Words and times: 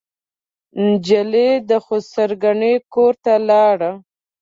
نجلۍ 0.83 1.49
د 1.69 1.71
خسر 1.85 2.29
ګنې 2.41 2.73
کورته 2.93 3.33
لاړه. 3.49 3.91